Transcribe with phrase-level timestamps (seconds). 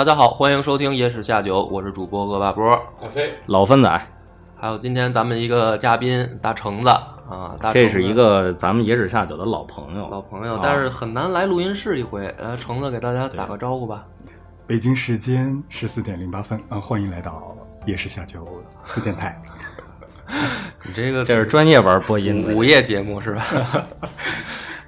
[0.00, 2.82] 大家好，欢迎收听《野史下酒》，我是主播恶霸波。
[3.44, 4.06] 老番仔，
[4.56, 12.34] 还有今天咱们一个嘉宾大橙子啊，大橙子这是一个咱们野史下酒的老朋友，老朋友，啊但是很难来录音室一回。
[12.38, 14.06] 呃，橙子给大家打个招呼吧。
[14.66, 18.48] 北京时间十四点零八分啊，欢迎来到野史下酒
[18.82, 19.38] 四电台。
[20.82, 23.44] 你这个这是专业玩播音的午夜节目是吧？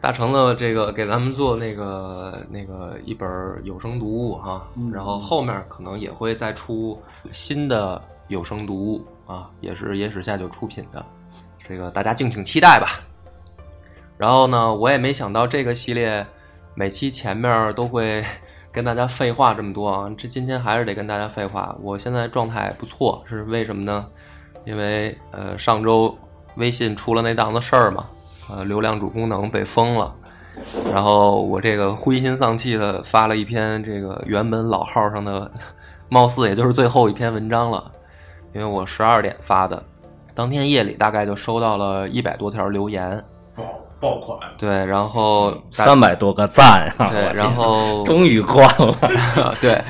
[0.02, 3.28] 大橙子这个给咱们做那个那个一本
[3.62, 7.00] 有声读物哈，然后后面可能也会再出
[7.30, 11.06] 新的有声读物啊，也是野史下酒出品的，
[11.64, 13.00] 这个大家敬请期待吧。
[14.18, 16.26] 然后呢，我也没想到这个系列
[16.74, 18.24] 每期前面都会
[18.72, 21.76] 跟大家废话这么多啊，这今天还是得跟大家废话。
[21.80, 24.04] 我现在状态不错，是为什么呢？
[24.64, 26.18] 因为呃上周
[26.56, 28.08] 微信出了那档子事儿嘛，
[28.50, 30.14] 呃流量主功能被封了，
[30.92, 35.50] 然后我这个灰心丧气的发了一篇这个原本老号上的，
[36.08, 37.90] 貌似也就是最后一篇文章了，
[38.52, 39.82] 因为我十二点发的，
[40.34, 43.22] 当天夜里大概就收到了一百多条留言，
[44.02, 47.06] 爆爆款，对，然后大三百多个赞啊！
[47.08, 49.80] 对然后 终于关了， 对，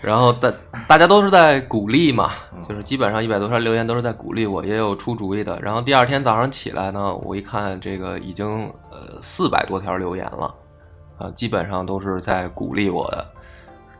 [0.00, 0.50] 然后大
[0.88, 2.30] 大家都是在鼓励嘛，
[2.66, 5.58] 就是基本上一百多条留言都是在鼓励我，也有出主意的。
[5.60, 10.54] 然后第二天早上起来呢，我一看这个已经呃四百多条留言了，
[11.18, 13.26] 啊，基本上都是在鼓励我的，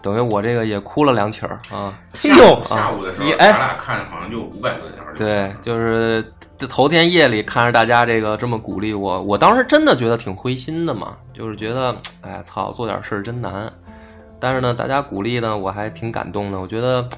[0.00, 1.98] 等于我这个也哭了两曲儿啊。
[2.24, 5.04] 哎呦，下午的时候，哎咱俩看好像就五百多条。
[5.16, 6.24] 对，就是
[6.68, 13.72] 头天夜里看着大家这个这么鼓励我，我当时真的觉得挺灰心的嘛，就是觉得，哎操，做点事儿真难。
[14.38, 16.60] 但是呢，大家鼓励呢，我还挺感动的。
[16.60, 17.08] 我觉得，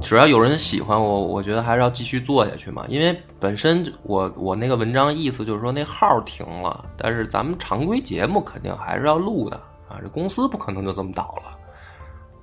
[0.00, 2.84] 只要有人喜欢我，我觉得还是要继续做下去嘛。
[2.86, 9.56] 因为本身我我那个文章意思就是说那号停了，但是咱们常规节目肯定还是要录的
[9.88, 11.58] 啊，这公司不可能就这么倒了。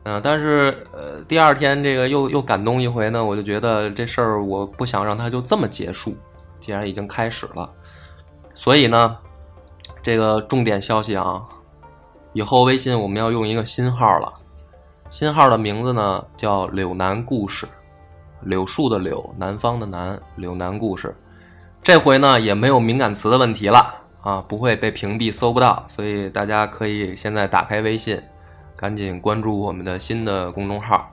[0.08, 6.16] 嗯、但是呃，第二天这个又又感动一回呢，我就觉得这事儿我不想让它就这么结束，
[6.60, 7.68] 既然已经开始了，
[8.54, 9.18] 所以呢，
[10.04, 11.44] 这个重点消息啊，
[12.34, 14.32] 以后微信我们要用一个新号了，
[15.10, 17.68] 新号的名字呢叫“柳南故事”，
[18.46, 21.16] 柳树的柳，南方的南，柳南故事。
[21.82, 28.22] 这回呢也没有敏感词的问题了啊，不会被屏蔽，搜不到，所以大家可以现在打开微信。
[28.78, 31.10] 赶紧关注我们的新的公众号，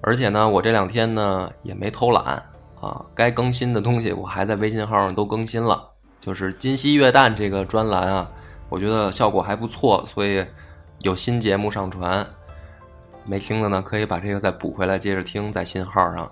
[0.00, 2.42] 而且呢，我这两天呢也没偷懒
[2.80, 5.90] 啊，该更新的东西我还在微信号上都更新了。
[6.20, 8.30] 就是今夕月旦这个专栏啊，
[8.68, 10.44] 我觉得效果还不错，所以
[11.00, 12.26] 有新节目上传，
[13.26, 16.30] 没听的呢可以把这个再补回来，接着听在新号上。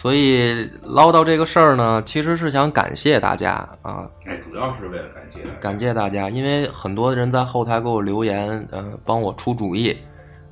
[0.00, 5.40] 所以唠叨这个事儿呢，其实是想感谢大家啊，哎，主要是为了感谢。
[5.60, 9.98] 感谢大家，因为很多人在后台给我留言，呃，帮我出主意。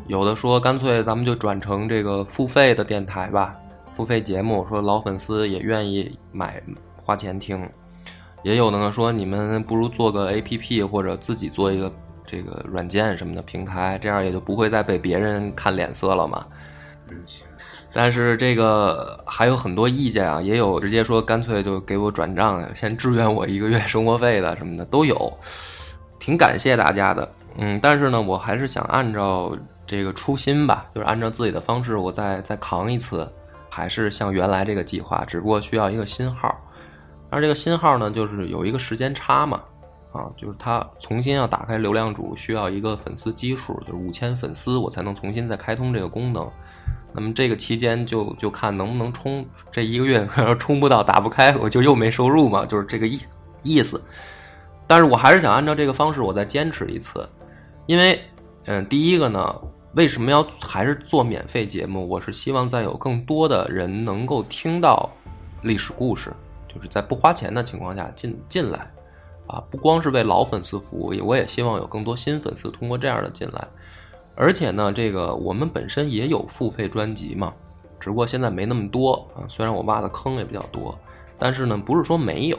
[0.09, 3.55] 有的说干脆咱们就转成这个付费的电台吧，
[3.93, 6.61] 付费节目，说老粉丝也愿意买
[6.97, 7.71] 花钱听。
[8.43, 11.93] 也有的呢说你们不如做个 APP 或者自己做一个
[12.27, 16.45] 这个软件什么的平台，这样也就不会再被别人看脸色了嘛。
[17.97, 25.33] 但是这个还有很多意见啊，也有直接说干脆就给我转账，先支援我一个月生活费的什么的都有，
[26.19, 27.27] 挺感谢大家的。
[27.57, 33.27] 嗯，但是呢，我还是想按照这个初心吧，就是按照自己的方式，我再再扛一次，
[33.71, 36.55] 还是像原来这个计划，只不过需要一个新号。
[37.31, 39.63] 而这个新号呢，就是有一个时间差嘛，
[40.13, 46.47] 啊，就是它重新要打开流量主，需要一个粉丝基数，就是五千粉丝，我才能重新再开通这个功能。
[47.19, 49.43] 那么这个期间就就看能不能冲，
[49.73, 50.29] 这一个月
[50.61, 53.19] 冲不到打不开，我就又没收入嘛，就是这个意
[53.63, 53.99] 意思。
[54.87, 57.27] 但是我还是想按照这个方式，我再坚持一次，
[57.87, 58.21] 因为
[58.67, 59.55] 嗯，第一个呢，
[59.95, 62.07] 为什么要还是做免费节目？
[62.07, 65.11] 我是希望再有更多的人能够听到
[65.63, 66.31] 历史故事，
[66.69, 68.93] 就是在不花钱的情况下进进来
[69.47, 73.67] 啊，不光是为老粉丝服务，我也希望有更多新粉丝通过这样的进来。
[74.37, 77.53] 而且呢，这个我们本身也有付费专辑嘛，
[77.99, 79.43] 只不过现在没那么多啊。
[79.49, 80.97] 虽然我挖的坑也比较多，
[81.39, 82.59] 但是呢，不是说没有，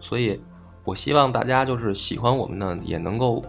[0.00, 0.40] 所以
[0.84, 3.42] 我希望大家就是喜欢我们呢，也能够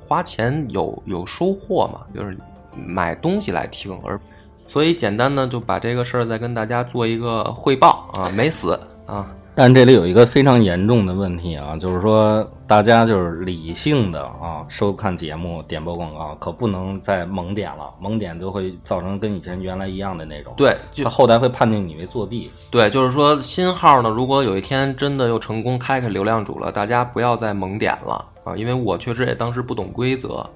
[0.00, 2.36] 花钱有有收获嘛，就是
[2.74, 4.20] 买东西来听，而
[4.66, 22.50] 所以简单呢就把这个事儿再跟大家做一个汇报啊，没死啊，但这里有一个非常严重的问题啊，就是说大家就是理性的啊收看节目、点播广告，可不能再猛点了，猛点就会造成跟以前原来一样的那种。，对，就后台会判定你为作弊。
[22.70, 30.48] 对，就是说新号呢，如果有一天真的又成功开开流量主了，大家不要再猛点了啊，因为我确实也当时不懂规则。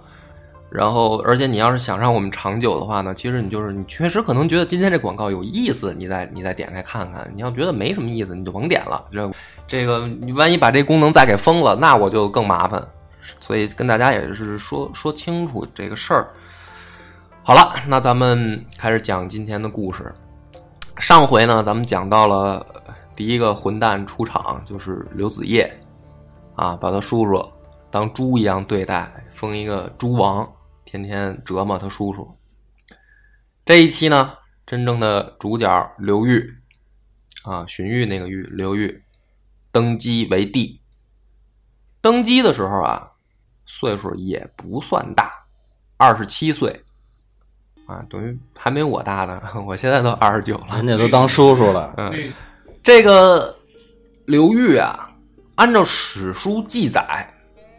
[0.76, 7.30] 然后，而且你要是想让我们长久的话呢，其实你就是你确实可能觉得今天这广告有意思，你再你再点开看看。
[7.32, 9.04] 你要觉得没什么意思，你就甭点了。
[9.12, 9.30] 这
[9.68, 12.84] 这个你万一把这功能再给封了，那我就更麻烦。
[13.38, 16.30] 所以跟大家也是说说清楚这个事儿。
[17.44, 20.12] 好了，那咱们开始讲今天的故事。
[20.98, 22.66] 上回呢，咱们讲到了
[23.14, 25.72] 第一个混蛋出场，就是刘子业，
[26.56, 27.48] 啊，把他叔叔
[27.92, 30.48] 当猪一样对待，封一个猪王，
[30.94, 32.38] 天天折磨他叔叔。
[33.64, 36.54] 这一期呢，真正的主角刘裕，
[37.42, 39.02] 啊，荀彧那个彧，刘裕
[39.72, 40.80] 登基为帝。
[42.00, 43.10] 登基的时候啊，
[43.66, 45.32] 岁数也不算大，
[45.96, 46.84] 二十七岁，
[47.86, 49.42] 啊，等于还没我大呢。
[49.66, 52.32] 我现在都二十九了，人家都 当叔叔了，嗯，
[52.84, 53.58] 这个
[54.26, 55.10] 刘裕啊，
[55.56, 57.28] 按照史书记载，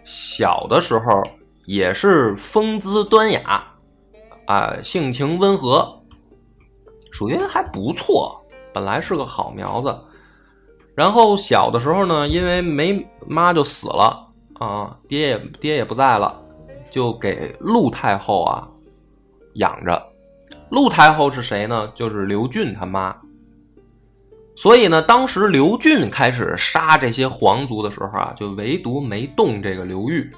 [0.03, 1.23] 小的时候
[1.65, 3.65] 也是风姿端雅，
[4.45, 6.01] 啊，性情温和，
[7.11, 9.97] 属于还不错，本来是个好苗子。
[10.93, 14.27] 然后小的时候呢，因为没妈就死了
[14.59, 16.41] 啊，爹也爹也不在了，
[16.89, 18.67] 就给陆太后啊
[19.55, 20.01] 养着。
[20.69, 21.91] 陆太后是谁呢？
[21.93, 23.15] 就是刘俊他妈。
[24.55, 30.31] 所以呢，当时刘俊开始杀这些皇族的时候啊，就唯独没动这个刘裕，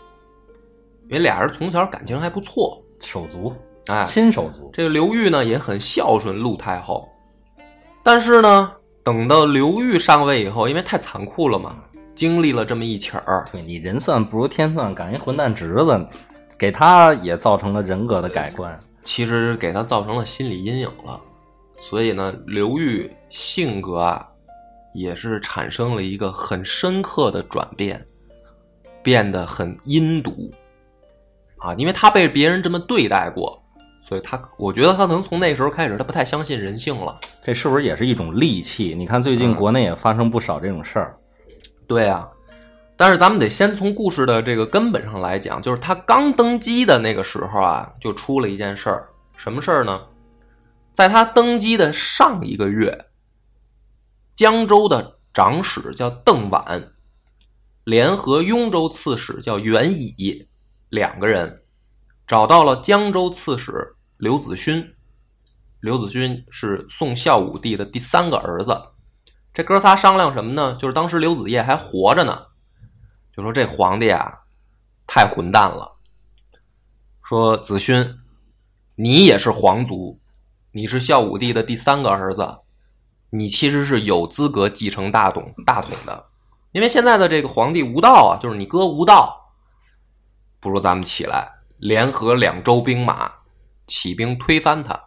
[1.10, 2.82] 因为俩人从小感情还不错。
[3.00, 3.54] 手足，
[3.88, 4.72] 哎，亲手足。
[4.74, 7.08] 这个刘裕呢也很孝顺陆太后，
[8.02, 8.72] 但是呢，
[9.04, 11.76] 等到刘裕上位以后，因为太残酷了嘛，
[12.16, 16.08] 经历了这么一起儿，对你人算不如天算，赶一混蛋侄子，
[16.58, 18.78] 给他也造成了人格的改观。
[19.04, 21.22] 其实给他造成了心理阴影了。
[21.80, 24.28] 所以呢，刘裕性格啊，
[24.96, 28.04] 也是产生了一个很深刻的转变，
[29.04, 30.52] 变得很阴毒
[31.60, 33.62] 啊，因为他被别人这么对待过，
[34.02, 37.20] 所以他我觉得他能从那时候开始，他不太相信人性了。
[37.44, 38.94] 这是不是也是一种戾气？
[38.96, 41.18] 你看最近嗯国内也发生不少这种事儿。
[41.88, 42.30] 对啊，
[42.96, 50.02] 但是咱们得先从故事的这个根本上来讲，就是他刚登基的那个时候啊，就出了一件事儿，什么事儿呢？
[50.94, 53.06] 在他登基的上一个月，
[54.36, 56.84] 江州的长史叫邓琬，
[57.84, 60.48] 联合雍州刺史叫袁乙，
[60.90, 61.64] 两个人
[62.26, 64.94] 找到了江州刺史刘子勋。
[65.80, 68.82] 刘子勋是宋孝武帝的第三个儿子。
[69.54, 70.76] 这哥仨商量什么呢？
[70.80, 72.46] 就是当时刘子业还活着呢，
[73.36, 74.32] 就说这皇帝啊
[75.06, 75.98] 太混蛋了。
[77.24, 78.18] 说子勋，
[78.96, 80.20] 你也是皇族，
[80.72, 82.60] 你是孝武帝的第三个儿子，
[83.30, 86.26] 你其实是有资格继承大统大统的，
[86.72, 89.37] 因为现在的这个皇帝无道啊，就是你哥无道，
[90.60, 91.48] 不如咱们起来，
[91.78, 93.32] 联合两州兵马，
[93.86, 95.00] 起兵推翻他。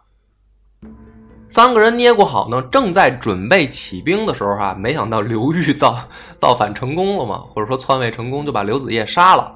[1.49, 5.97] 三个人捏过好呢，正在准备起兵的时候啊，没想到刘裕造
[6.37, 9.53] 造反成功了嘛，或者说篡位成功，就把刘子业杀了。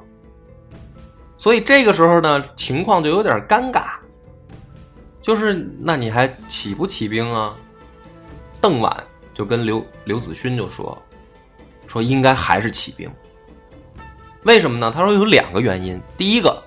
[1.38, 3.94] 所以这个时候呢，情况就有点尴尬，
[5.22, 7.56] 就是那你还起不起兵啊？
[8.60, 8.94] 邓琬
[9.34, 11.02] 就跟刘刘子勋就说，
[11.88, 13.10] 说应该还是起兵。
[14.46, 14.92] 为什么呢？
[14.94, 16.64] 他说有两个原因，第一个，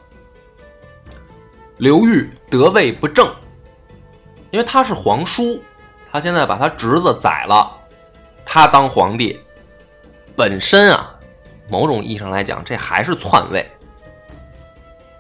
[1.77, 3.33] 刘裕得位不正。
[4.51, 5.63] 因为他是皇叔，
[6.11, 7.71] 他现在把他侄子宰了，
[8.45, 9.41] 他当皇帝，
[10.35, 11.15] 本身啊，
[11.71, 13.65] 某种意义上来讲，这还是篡位。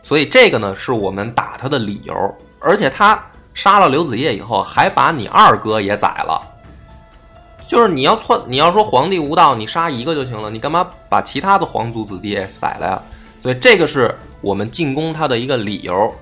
[0.02, 2.36] 所以这个呢，是我们打他的理由。
[2.58, 3.24] 而且他
[3.54, 6.47] 杀了刘子业以后，还把你二哥也宰了。
[7.68, 13.02] 就是你要篡，你要说皇帝无道，你杀一个就行了，你干嘛把其他的皇族子弟也宰了呀？
[13.42, 16.12] 所以这个是我们进攻他的一个理由，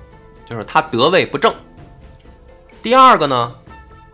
[0.45, 1.51] 就是他得位不正。
[2.83, 3.55] 第二个呢，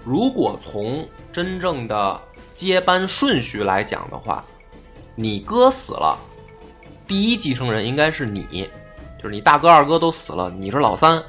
[0.06, 2.22] 如果从真正的
[2.54, 4.44] 接班顺序来讲的话，
[5.16, 6.18] 你哥死了，
[7.08, 8.70] 第一继承人应该是你，
[9.18, 11.22] 就是你大哥、二哥都死了，你是老三。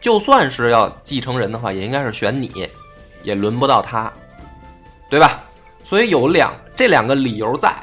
[0.00, 2.68] 就算是要继承人的话，也应该是选你，
[3.24, 4.12] 也轮不到他，
[5.08, 5.42] 对吧？
[5.84, 7.74] 所以有两这两个理由在。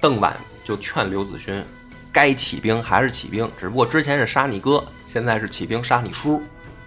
[0.00, 1.62] 邓婉就劝刘子勋，
[2.10, 6.42] 该起兵还是起兵，只不过之前是杀你哥，现在是起兵杀你叔，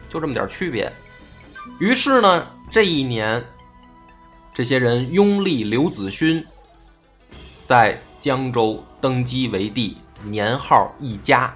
[0.09, 0.91] 就这么点区别。
[1.79, 3.43] 于是呢，这一年，
[4.51, 6.43] 这些人拥立刘子勋
[7.67, 11.55] 在江州登基为帝，年号一家。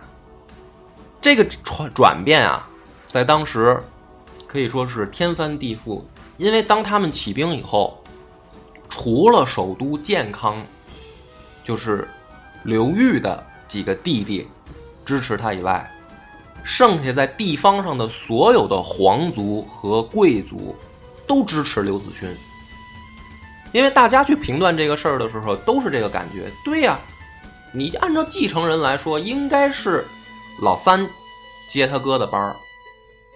[1.19, 2.69] 这个转转变啊，
[3.07, 3.79] 在当时
[4.45, 6.03] 可以说是天翻地覆，
[6.37, 8.01] 因为当他们起兵以后，
[8.89, 10.55] 除了首都建康，
[11.63, 12.07] 就是
[12.63, 14.47] 刘裕的几个弟弟
[15.03, 15.91] 支持他以外，
[16.63, 20.75] 剩下在地方上的所有的皇族和贵族
[21.25, 22.29] 都支持刘子勋，
[23.71, 26.51] 因为大家去评断这个事儿的时候都是这个感觉。
[26.63, 26.99] 对呀、
[27.71, 30.05] 你按照继承人来说，应该是
[30.61, 31.07] 老三
[31.69, 32.55] 接他哥的班儿。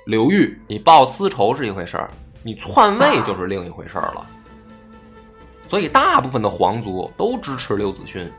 [0.06, 2.10] 刘裕，你报私仇是一回事儿，
[2.44, 4.26] 你篡位就是另一回事儿了。
[5.68, 8.30] 所以，大部分的皇族都支持刘子勋。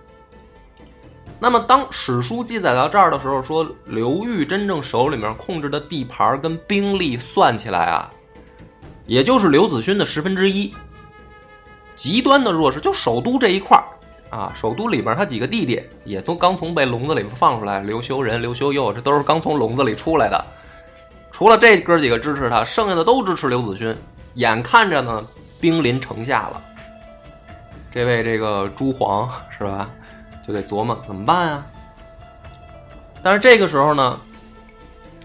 [1.39, 8.11] 那么，当史书记载到这儿的时候，说刘裕真正手里面控制的地盘跟兵力算起来啊，
[9.07, 10.73] 也就是刘子勋的十分之一，
[11.95, 12.79] 极端的弱势。
[12.79, 13.85] 就首都这一块儿
[14.37, 20.47] 啊，首都里边他几个弟弟也都刚从被笼子里放出来，刘修仁、刘修佑，这都是刚从笼子里出来的。
[21.43, 23.93] 除了这哥几个支持他，剩下的都支持刘子勋。
[24.35, 25.27] 眼看着呢，
[25.61, 26.63] 兵临城下了。
[27.91, 29.91] 这位这个朱黄是吧，
[30.47, 31.67] 就得琢磨怎么办啊。
[33.25, 34.21] 但是这个时候呢，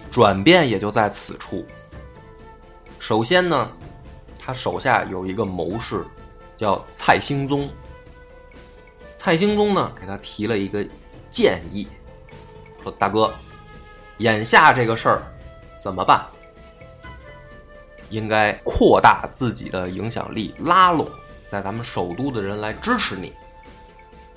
[0.10, 1.64] 转变也就在此处。
[2.98, 3.70] 首先呢，
[4.40, 6.04] 他手下有一个谋士，
[6.58, 7.70] 叫蔡兴宗。
[9.18, 10.84] 蔡兴宗呢，给他提了一个
[11.30, 11.88] 建议，
[12.82, 13.32] 说：“大哥，
[14.18, 15.22] 眼下这个事儿
[15.88, 16.22] 怎么办？
[18.10, 21.08] 应该扩大自己的影响力，拉拢
[21.50, 23.32] 在咱们首都的人来支持你。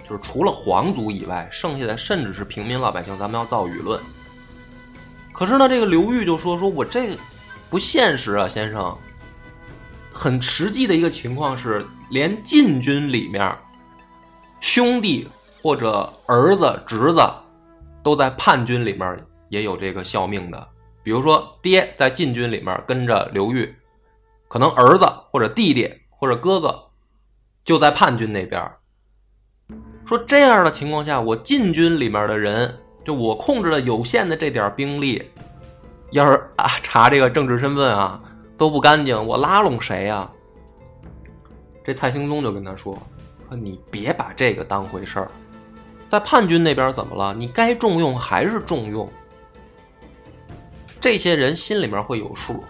[0.09, 4.01] 就是除了皇族以外，剩下的甚至是平民老百姓，咱们要造舆论。
[5.33, 7.19] 可是呢，这个刘裕就说：“说我这
[7.69, 8.97] 不现实啊，先生。
[10.13, 13.57] 很实际的一个情况是，连禁军里面
[14.61, 15.29] 兄弟
[15.61, 17.21] 或者儿子、侄子
[18.05, 20.69] 都在叛军里面也有这个效命的。
[21.03, 23.75] 比如说，爹在禁军里面跟着刘裕，
[24.49, 26.79] 可能儿子或者弟弟或者哥哥
[27.65, 28.71] 就在叛军那边。
[30.05, 35.23] 说这样的情况下，我禁军里面的人，就我控制的有限的这点兵力，
[36.11, 38.21] 要是啊查这个政治身份啊
[38.59, 40.31] 都不干净，我拉拢谁呀、
[41.85, 42.99] 这蔡兴宗就跟他说
[43.49, 45.31] ：“说你别把这个当回事儿，
[46.09, 47.33] 在叛军那边怎么了？
[47.33, 49.09] 你该重用还是重用。
[51.01, 52.63] 这些人心里面会有数，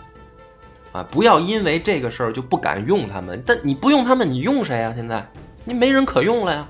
[0.93, 3.43] 啊，不要因为这个事儿就不敢用他们。
[3.45, 4.93] 但你不用他们，你用谁啊？
[4.95, 5.27] 现在
[5.65, 6.69] 你没人可用了呀。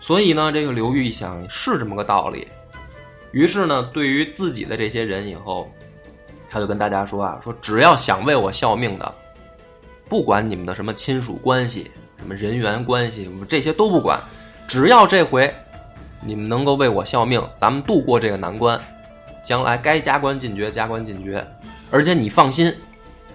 [0.00, 2.48] 所以呢，这个刘裕一想是这么个道理，
[3.30, 5.70] 于是呢，对于自己的这些人以后，
[6.50, 9.14] 他就跟大家说啊，说只要想为我效命的，
[10.08, 14.20] 不管你们的什么亲属关系、什么人员关系，这些都不管，
[14.66, 15.54] 只要这回
[16.20, 18.80] 你们能够为我效命，咱们度过这个难关，
[19.42, 21.44] 将来该加官进爵加官进爵，
[21.90, 22.74] 而且你放心，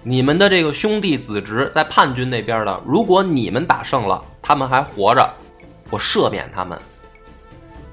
[0.02, 5.30] 你们的这个兄弟子侄在叛军那边的，如果你们打胜了，他们还活着，
[5.90, 6.78] 我赦免他们，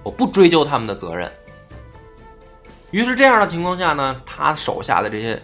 [0.01, 1.29] 我不追究他们的责任。
[2.91, 5.41] 于是这样的情况下呢，他手下的这些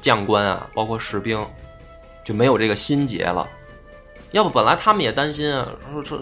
[0.00, 1.46] 将官啊，包括士兵，
[2.24, 3.46] 就没有这个心结了。
[4.32, 6.20] 要不本来他们也担心啊，说说，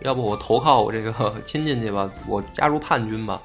[0.00, 3.40] 要不我投靠我这个亲戚去吧，我加入叛军吧，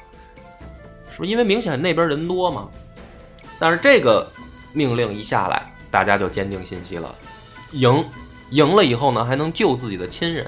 [1.13, 1.29] 是不是？
[1.29, 2.67] 因为明显那边人多嘛。
[3.59, 4.27] 但是这个
[4.73, 7.15] 命令一下来，大家就坚定信息了，
[7.71, 8.03] 赢，
[8.49, 10.45] 赢了以后呢，还能救自己的亲人，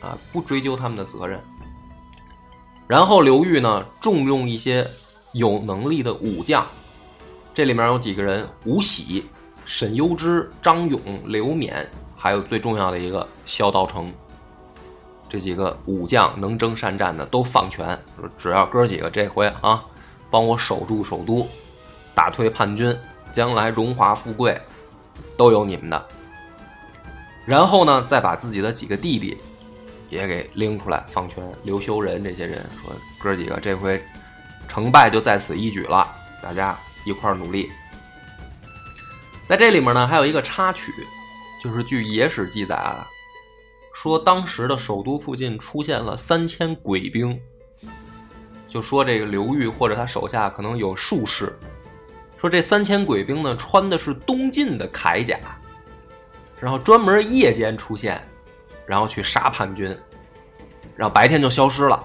[0.00, 1.40] 啊，不追究他们的责任。
[2.86, 4.86] 然后刘裕呢，重用一些
[5.32, 6.66] 有能力的武将，
[7.54, 9.26] 这里面有几个人：吴喜、
[9.64, 14.12] 沈攸之、张勇、刘勉，还有最重要的一个萧道成。
[15.28, 17.86] 这几个武将能征善战的都放权，
[18.18, 19.84] 说只要哥几个这回啊，
[20.30, 21.46] 帮我守住首都，
[22.14, 22.96] 打退叛军，
[23.30, 24.58] 将来荣华富贵
[25.36, 26.06] 都有你们的。
[27.44, 29.36] 然后呢，再把自己的几个弟弟
[30.10, 34.02] 也给拎出来放权，刘修仁这些人说哥几个这回
[34.66, 36.06] 成败就在此一举了，
[36.42, 37.70] 大家一块儿努力。
[39.46, 40.92] 在这里面呢，还有一个插曲，
[41.62, 43.06] 就是据野史记载啊，
[44.00, 47.36] 说当时的首都附近出现了三千鬼兵，
[48.68, 51.52] 就说这个刘裕或者他手下可能有术士，
[52.36, 55.36] 说这三千鬼兵呢穿的是东晋的铠甲，
[56.60, 58.22] 然后专门夜间出现，
[58.86, 59.88] 然后去杀叛军，
[60.94, 62.00] 然后白天就消失了。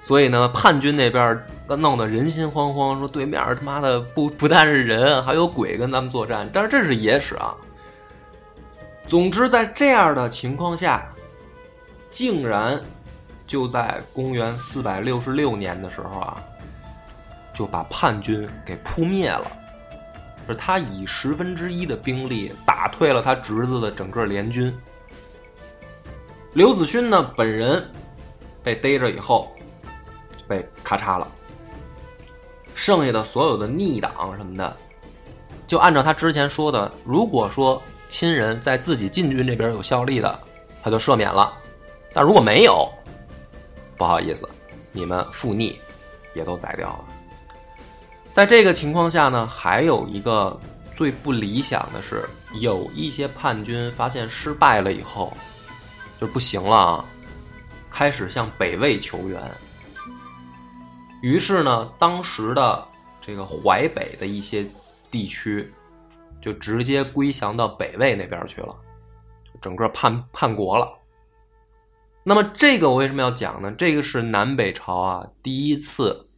[0.00, 1.44] 所以呢，叛军那边
[1.76, 6.48] 弄得人心惶惶，说对面他妈的不不但是人，还有鬼跟咱们作战。
[6.52, 7.52] 但是这是野史啊。
[9.12, 11.06] 总之，在这样的情况下，
[12.08, 12.80] 竟然
[13.46, 16.42] 就在公元四百六十六年的时候啊，
[17.52, 19.52] 就把叛军给扑灭了。
[20.46, 24.74] 是他以十分之一的兵力打退了他侄子的整个联军。
[26.54, 27.86] 刘子勋呢，本人
[28.62, 29.52] 被逮着以后。
[30.48, 31.28] 被咔嚓了，
[32.74, 34.74] 剩下的所有的逆党什么的，
[35.66, 37.80] 就按照他之前说的，如果说
[38.12, 40.38] 亲人在自己禁军这边有效力的，
[40.82, 41.50] 他就赦免了；
[42.12, 42.86] 但如果没有，
[43.96, 44.46] 不好意思，
[44.92, 45.80] 你们复逆
[46.34, 47.04] 也都宰掉了。
[48.34, 50.60] 在这个情况下呢，还有一个
[50.94, 52.28] 最不理想的是，
[52.60, 55.32] 有一些叛军发现失败了以后，
[56.20, 57.04] 就不行了啊，
[57.88, 59.40] 开始向北魏求援。
[61.22, 62.86] 于是呢，当时的
[63.24, 64.66] 这个淮北的一些
[65.10, 65.72] 地区，
[66.42, 68.76] 就直接归降到北魏那边去了，
[69.60, 70.92] 整个叛叛国了。
[72.24, 73.72] 那么这个我为什么要讲呢？
[73.78, 76.28] 这个是南北朝啊第一次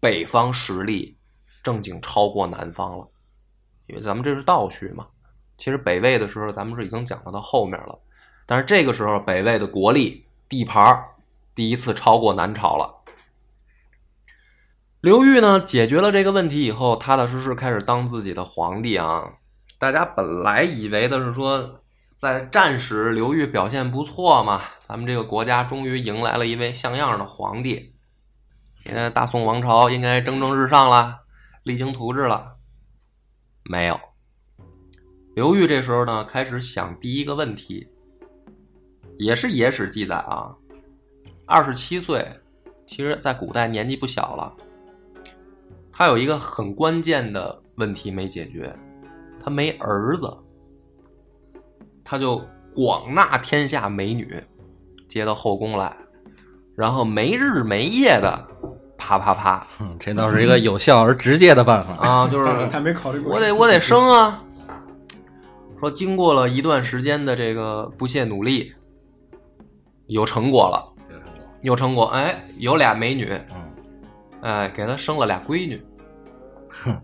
[0.00, 1.16] 北方实力
[1.62, 3.08] 正经超过南方了，
[3.86, 5.06] 因为咱们这是倒叙嘛。
[5.58, 7.98] 其实北魏的时候，咱们是已经讲到到后面了，
[8.46, 11.04] 但是这个时候北魏的国力地盘
[11.54, 13.01] 第一次超过南朝了。
[15.02, 19.32] 刘裕呢，解决了这个问题以后，踏踏实实开始当自己的皇帝啊。
[19.76, 21.82] 大家本来以为的是说，
[22.14, 27.92] 在战时刘裕表现不错嘛，咱们这个国家终于迎来了一位像样的皇帝，
[28.84, 31.22] 现在大宋王朝应该蒸蒸日上了，
[31.64, 32.52] 励精图治了。
[33.64, 33.98] 没有，
[35.34, 37.88] 刘裕这时候呢，开始想第一个问题，
[39.18, 40.54] 也是野史记载啊，
[41.44, 42.24] 二十七岁，
[42.86, 44.54] 其实在古代年纪不小了。
[46.02, 48.74] 他有一个很关键的问题没解决，
[49.40, 50.36] 他没儿子，
[52.02, 52.42] 他就
[52.74, 54.34] 广纳天下美女，
[55.06, 55.96] 接到后宫来，
[56.74, 58.48] 然后没日没夜的
[58.98, 64.42] 啪啪啪，嗯，这倒是一个有效而直接的办法啊，就是他没考虑过，我得我得生啊。
[65.78, 68.74] 说经过了一段时间的这个不懈努力，
[70.08, 70.82] 有成果了，
[71.60, 73.40] 有成果，哎，有俩美女。
[74.40, 75.80] 哎，给他生了俩闺女。
[76.72, 77.00] 哼，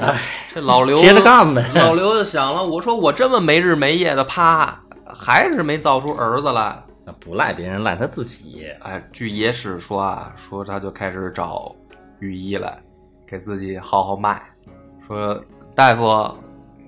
[0.00, 0.20] 哎，
[0.54, 1.68] 这老刘接着干呗。
[1.74, 6.82] 老刘就想了，我说我这么没日没夜的趴，还是没造出儿子来。
[7.04, 8.66] 那不赖别人，赖他自己。
[8.80, 11.74] 哎，据野史说啊，说他就开始找
[12.20, 12.78] 御医来，
[13.26, 14.40] 给自己号号脉，
[15.06, 15.38] 说
[15.74, 16.32] 大夫，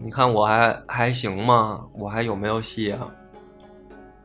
[0.00, 1.80] 你看我还还行吗？
[1.92, 3.00] 我还有没有戏啊？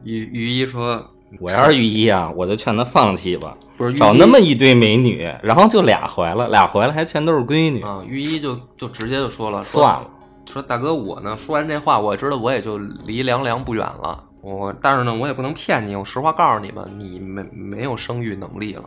[0.03, 1.03] 御御医说。
[1.39, 3.55] 我要是御医啊，我就劝他放弃吧。
[3.77, 8.03] 不是找那么一堆美女，然后就俩怀了，俩怀了还全都是闺女啊。
[8.05, 10.07] 御医就就直接就说了，算了，
[10.45, 14.23] 说大哥我呢，说完这话，我知道我也就离凉凉不远了。
[14.41, 18.83] 我但是呢，我也不能骗你，我实话告诉你吧，你没没有生育能力了，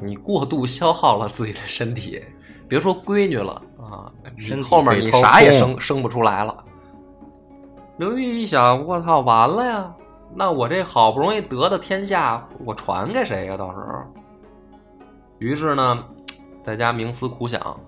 [0.00, 2.22] 你过度消耗了自己的身体，
[2.68, 4.06] 别说闺女了啊，
[4.62, 6.54] 后面你啥也生生不出来了。
[7.96, 9.92] 刘玉一想，我操，完了呀！
[10.34, 13.56] 那我这好不容易得的天下，我传给谁呀？
[13.56, 14.04] 到时候，
[15.38, 16.04] 于是呢，
[16.62, 17.80] 在家冥思苦想，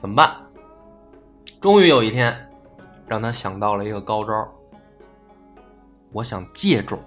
[0.00, 0.36] 怎么办？
[1.60, 2.48] 终于有一天，
[3.06, 4.48] 让他想到了一个高招。
[6.12, 6.98] 我想借种，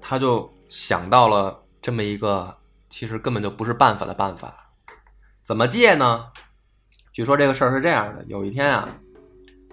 [0.00, 2.56] 他就想到了这么一个
[2.88, 4.54] 其实根本就不是办法的办法。
[5.42, 6.24] 怎么借呢？
[7.12, 8.88] 据说这个事儿是这样的：有一天啊，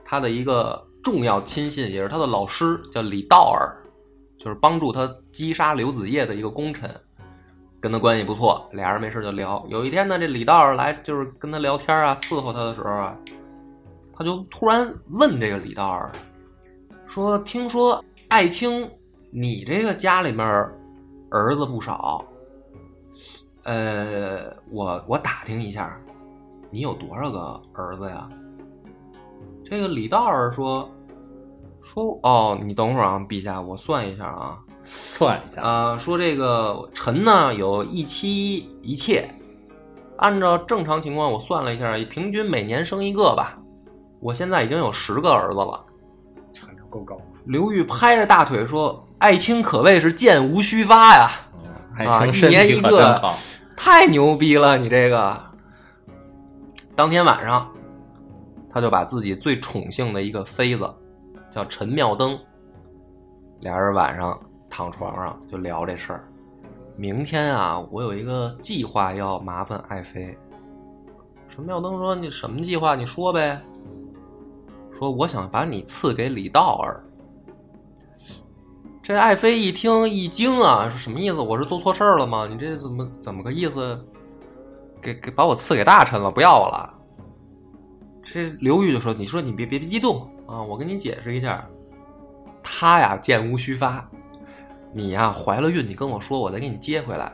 [0.03, 3.73] 他的一个重要亲信，也是他的老师，叫李道尔。
[4.45, 6.87] 就是帮助他击杀刘子业的一个功臣，
[7.81, 9.65] 跟他关系不错，俩人没事就聊。
[9.69, 13.17] 有一天呢，这李道尔来就是跟他聊天啊，伺候他的时候啊，
[14.15, 16.11] 他就突然问这个李道儿
[17.07, 18.87] 说：“听说爱卿，
[19.31, 20.45] 你这个家里面
[21.31, 22.23] 儿子不少，
[23.63, 25.99] 呃，我我打听一下，
[26.69, 28.29] 你有多少个儿子呀？”
[29.67, 30.87] 这个李道儿说。
[31.85, 35.97] 说哦，你等会儿啊，陛下，我算一下啊， 算一下啊。
[35.97, 39.29] 说这个臣呢有一妻一妾，
[40.17, 43.57] 按照正常情况，我算了一下，平均每年生一个吧。
[44.19, 45.85] 我现在已经有十个儿子了，
[46.51, 47.15] 产量够高。
[47.45, 51.31] 刘裕拍着大腿说：“爱卿可谓是箭无虚发呀！
[51.97, 53.21] 啊，一年一个，
[53.77, 54.77] 太牛逼了！
[54.77, 55.39] 你这个。”
[56.95, 57.69] 当天晚上，
[58.73, 60.89] 他就把自己最宠幸的一个妃子。
[61.55, 62.37] 叫陈妙登，
[63.61, 64.37] 俩人晚上
[64.69, 66.27] 躺床上就聊这事儿。
[66.97, 70.37] 明天啊，我有一个计划要麻烦爱妃。
[71.47, 72.93] 陈妙登说：“你什么计划？
[72.93, 73.57] 你说呗。”
[74.99, 77.01] 说：“我想把你赐给李道儿。”
[79.01, 81.35] 这爱妃一听一惊啊，是什么意思？
[81.39, 82.45] 我是做错事儿了吗？
[82.51, 83.97] 你这怎么怎么个意思？
[85.01, 86.93] 给给把我赐给大臣了，不要我了？
[88.25, 91.63] 这刘玉就说：“你说你别别激动啊，我跟你解释一下，
[92.63, 94.05] 他呀箭无虚发，
[94.91, 97.31] 你呀怀了孕，你跟我说，我再给你接回来。”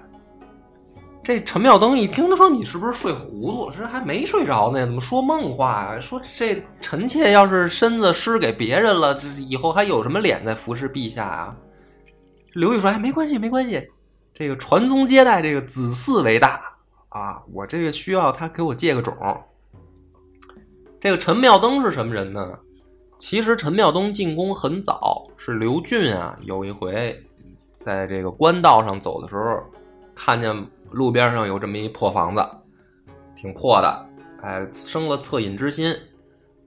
[1.23, 3.75] 这陈妙登一听，他说：“你是不是睡糊涂了？
[3.77, 5.99] 这还没睡着呢，怎么说梦话呀？
[6.01, 11.55] 说这臣妾要是身子施给别人了，这以后还有什么脸再服侍陛下啊？”
[12.53, 13.87] 刘玉说：“哎，没关系，没关系，
[14.33, 16.59] 这个传宗接代，这个子嗣为大
[17.09, 19.15] 啊，我这个需要他给我借个种。”
[21.01, 22.57] 这个陈妙登是什么人呢？
[23.17, 27.21] 其实陈妙登进宫很早，是刘俊啊，有一回
[27.75, 29.61] 在这个官道上走的时候，
[30.15, 30.65] 看见。
[30.91, 32.45] 路边上有这么一破房子，
[33.33, 34.05] 挺破的，
[34.41, 35.95] 哎，生了恻隐之心，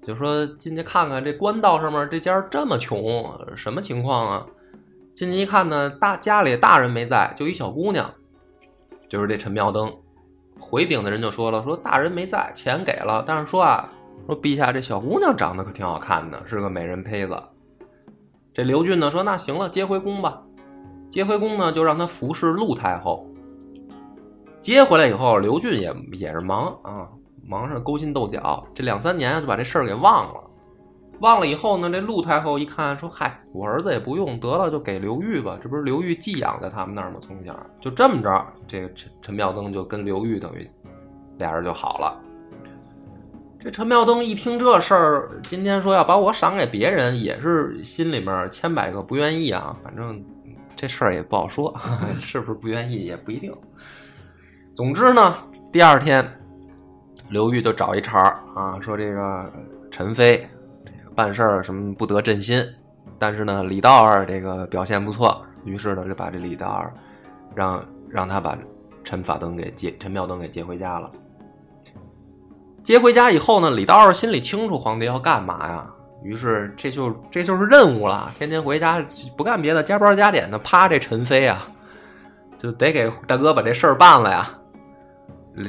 [0.06, 3.22] 就说进去看看这官道上面这家这么穷，
[3.54, 4.46] 什么情况啊？
[5.14, 8.10] 进去一看呢，大家里大人没在，就一小姑娘，
[9.10, 9.94] 就是这陈妙登。
[10.58, 13.92] 回禀的人就说了，说大人没在，钱给了，但是说啊，
[14.26, 17.36] 说陛下这小姑娘长得可挺好看的，是个美人胚子。
[18.52, 20.40] 这刘俊呢说，那行了，接回宫吧。
[21.10, 23.26] 接回宫呢，就让她服侍陆太后。
[24.60, 27.08] 接回来以后，刘俊也也是忙啊，
[27.46, 30.40] 忙上勾心斗角，这两三年就把这事儿给忘了。
[31.20, 35.58] 忘了以后呢，这陆太后一看说：“嗨，我儿子也不用得了，就给刘裕吧。
[35.62, 37.18] 这不是刘裕寄养在他们那儿吗？
[37.20, 40.68] 从小就这么着，这个陈陈妙登就跟刘裕等于
[41.38, 42.20] 俩人就好了。
[43.64, 49.74] 这陈妙登一听这事儿，今天说要把我赏给别人，也是心里面千百个不愿意啊。
[49.82, 50.22] 反正
[50.76, 51.74] 这事儿也不好说，
[52.20, 53.50] 是不是不愿意也不一定。”
[54.76, 55.38] 总之呢，
[55.72, 56.30] 第二天，
[57.30, 59.50] 刘裕就找一茬儿啊，说这个
[59.90, 60.46] 陈飞
[61.14, 62.62] 办事儿什么不得朕心，
[63.18, 66.92] 但是呢，李道儿这个表现不错，于是呢就把这李道儿
[67.54, 68.58] 让让他把
[69.04, 71.10] 陈法登给接陈妙登给接回家了。
[72.84, 75.86] 接回家以后呢，李道儿心里清楚皇帝要干嘛呀，
[76.22, 79.02] 于是这就这就是任务了，天天回家
[79.36, 81.66] 不干别的，加班加点的趴这陈飞啊，
[82.58, 84.50] 就得给大哥把这事儿办了呀。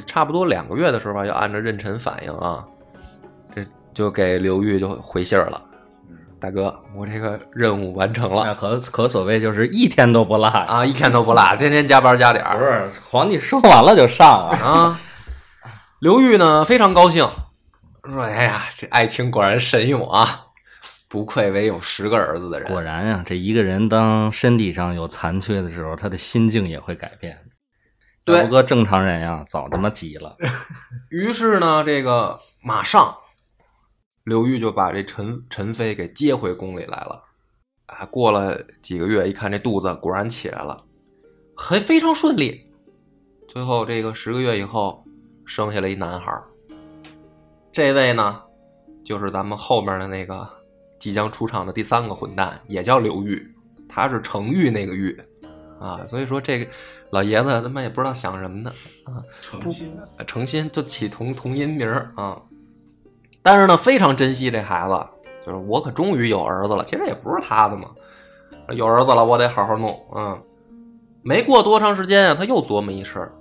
[0.04, 2.62] 差不多两个月的时候吧，要按照妊娠反应啊，
[3.54, 5.62] 这就给刘裕就回信儿了。
[6.38, 15.00] 大哥，我这个任务完成了，可可所谓就是一天都不落啊，一天都不落，天天加班加点不是，皇帝说完了就上啊啊！
[15.98, 17.26] 刘裕呢非常高兴，
[18.04, 20.48] 说：“哎呀，这爱卿果然神勇啊，
[21.08, 22.70] 不愧为有十个儿子的人。
[22.70, 27.38] 果然呀，这一个人当身体上有残缺的时候，他的心境也会改变。”
[28.26, 30.36] 对，不过正常人呀，早他妈急了。
[31.08, 33.16] 于是呢，这个马上，
[34.24, 37.22] 刘裕就把这陈陈妃给接回宫里来了。
[37.86, 40.76] 啊，过了几个月，一看这肚子果然起来了，
[41.56, 42.66] 还非常顺利。
[43.48, 45.04] 最后这个十个月以后，
[45.46, 46.38] 生下了一男孩。
[47.72, 48.40] 这位呢，
[49.04, 50.46] 就是咱们后面的那个
[50.98, 53.54] 即将出场的第三个混蛋，也叫刘玉，
[53.88, 55.18] 他是程玉那个玉。
[55.78, 56.70] 啊，所以说这个
[57.10, 58.72] 老爷子他妈也不知道想什么呢
[59.04, 59.94] 啊，诚心
[60.26, 62.40] 诚心就起同同音名啊，
[63.42, 65.06] 但是呢非常珍惜这孩子，
[65.44, 67.84] 就是我可终于有儿子了，其实也不是他的嘛，
[68.70, 70.38] 有儿子了我得好好弄啊。
[71.22, 73.32] 没过多长时间啊，他又琢磨一事儿，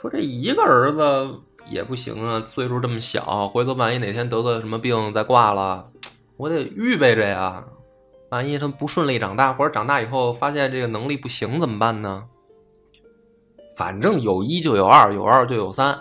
[0.00, 5.90] 说这一个儿子也不行啊，岁数这么小，回头万一哪天得个什么病再挂了，
[6.38, 7.62] 我得预备着呀。
[8.30, 12.24] 万一他不顺利长大，或者长大以后发现这个能力不行怎么办呢？
[13.76, 15.98] 反正有一就有二，有二就有三。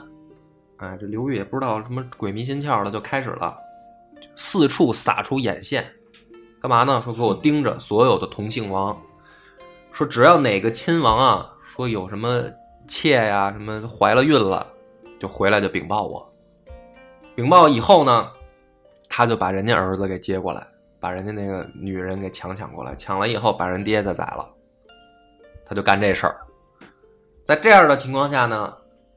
[0.77, 3.53] 哎，这刘裕也不知道什么鬼迷心窍了，就开始了，
[4.35, 5.91] 四处撒出眼线，
[6.61, 7.01] 干嘛呢？
[7.03, 8.97] 说给我盯着所有的同姓王，
[9.91, 12.43] 说只要哪个亲王啊，说有什么
[12.89, 14.67] 妾呀，什么怀了孕了，
[15.17, 16.29] 就回来就禀报我。
[17.35, 18.29] 禀报以后呢，
[19.07, 20.67] 他就把人家儿子给接过来。
[21.01, 24.45] 把人家那个女人给强抢过来，抢了以后把人爹再宰了，
[25.65, 26.35] 他就干这事儿。
[27.45, 28.73] 在这样的情况下呢，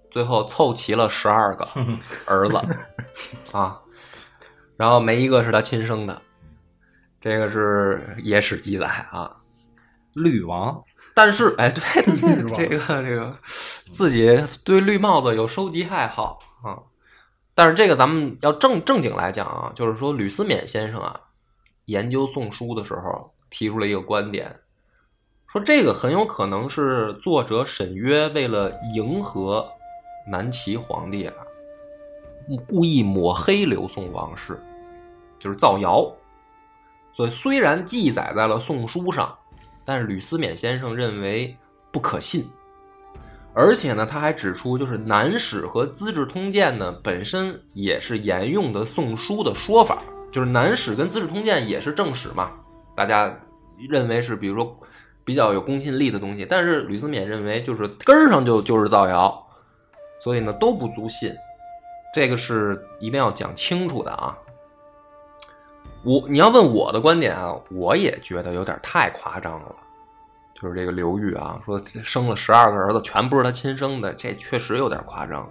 [0.08, 1.68] 最后凑齐了十二个
[2.24, 2.56] 儿子
[3.50, 3.82] 啊，
[4.76, 6.22] 然后没一个是他亲生的，
[7.20, 9.36] 这个是野史记载啊。
[10.14, 10.80] 绿王，
[11.14, 13.36] 但是哎，对 对 对，这个这个
[13.90, 16.78] 自己对绿帽子有收集爱好啊。
[17.54, 21.20] 但是这个咱们要正正经来讲啊，就是说吕思勉先生啊。
[21.86, 24.60] 研究宋书的时候提出了一个观点，
[25.48, 29.68] 说这个很有可能是作者沈约为了迎合
[30.30, 31.34] 南齐皇帝啊，
[32.68, 34.62] 故意抹黑刘宋王室，
[35.40, 36.10] 就是造谣。
[37.12, 39.36] 所以虽然记载在了《宋书》上，
[39.84, 41.56] 但是吕思勉先生认为
[41.90, 42.44] 不可信。
[43.54, 52.50] 而且呢，他还指出，就是《南史》和《资治通鉴》呢，本身也是沿用的《宋书》的说法，就是《南史》跟《资治通鉴》也是正史嘛，
[52.96, 53.38] 大家
[53.90, 54.74] 认为是比如说
[55.22, 56.46] 比较有公信力的东西。
[56.48, 59.46] 但是吕思勉认为，就是根儿上就就是造谣，
[60.22, 61.30] 所以呢都不足信。
[62.14, 64.34] 这个是一定要讲清楚的啊。
[66.04, 69.76] 我你要问我的观点啊，我也觉得有点太夸张了。
[70.54, 75.48] 就是这个刘裕啊，说生了十二个儿子，全不是他亲生的，这确实有点夸张。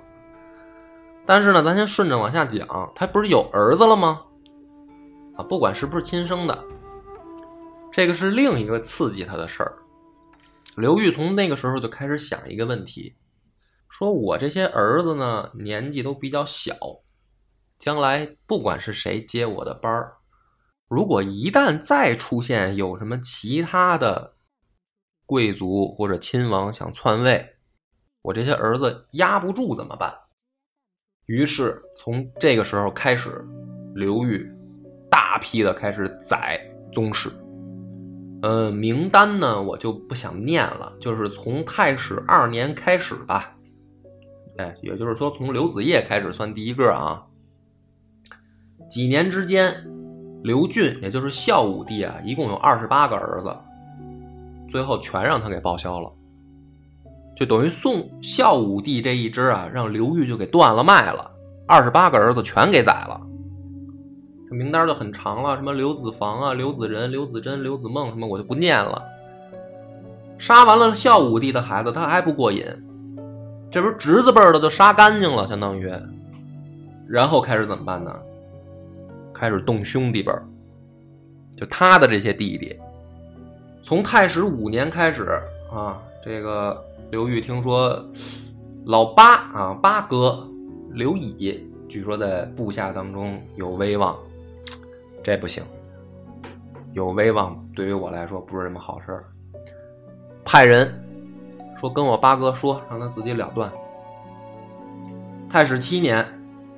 [1.26, 4.22] 但是呢，咱先顺着往下讲，他不是有儿子了吗？
[5.36, 6.64] 啊，不管是不是亲生的，
[7.92, 9.78] 这个是另一个刺激他的事儿。
[10.78, 13.14] 刘裕从那个时候就开始想一个问题，
[13.90, 16.74] 说我这些儿子呢，年纪都比较小，
[17.78, 20.14] 将来不管是谁接我的班儿，
[20.92, 24.34] 如果一旦再出现有什么其他的。
[25.26, 27.56] 贵族或者亲王想篡位，
[28.22, 30.14] 我这些儿子压不住怎么办？
[31.28, 33.42] 于是从这个时候开始，
[33.96, 34.46] 刘裕
[35.10, 36.60] 大批的开始宰
[36.92, 37.32] 宗室。
[38.42, 43.56] 呃，名单呢我就不想念了，就是从太史二年开始吧。
[44.58, 47.26] 哎，也就是说从刘子业开始算第一个啊。
[48.90, 49.74] 几年之间，
[50.44, 53.56] 刘俊也就是孝武帝啊，一共有二十八个儿子。
[54.70, 56.10] 最后全让他给报销了，
[57.36, 61.30] 就等于宋孝武帝这一支啊，让刘裕就给断了脉了，
[61.68, 63.20] 二十八个儿子全给宰了。
[64.50, 69.04] 这名单就很长了，什么刘子房啊、刘子仁、刘子珍、刘子梦什么，我就不念了。
[70.38, 72.66] 杀完了孝武帝的孩子，他还不过瘾，
[73.70, 75.92] 这不是侄子辈的就杀干净了，相当于。
[77.08, 78.18] 然后开始怎么办呢？
[79.42, 80.32] 开始动兄弟辈
[81.58, 82.78] 就他的这些弟弟。
[83.82, 85.42] 从太史五年开始
[85.74, 88.08] 啊，这个刘裕听说
[88.86, 90.48] 老八啊八哥
[90.92, 94.16] 刘乙，据说在部下当中有威望，
[95.24, 95.64] 这不行，
[96.94, 99.26] 有威望对于我来说不是什么好事儿。
[100.46, 101.04] 派人
[101.80, 103.72] 说跟我八哥说，让他自己了断。
[105.50, 106.24] 太史七年，